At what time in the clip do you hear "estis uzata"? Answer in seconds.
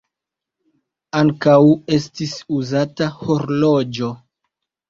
1.97-3.11